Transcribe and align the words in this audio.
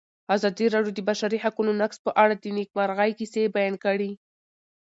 ازادي 0.35 0.65
راډیو 0.75 0.95
د 0.95 0.97
د 1.05 1.07
بشري 1.09 1.37
حقونو 1.43 1.71
نقض 1.81 1.97
په 2.05 2.11
اړه 2.23 2.33
د 2.37 2.45
نېکمرغۍ 2.57 3.11
کیسې 3.19 3.43
بیان 3.55 3.75
کړې. 3.85 4.11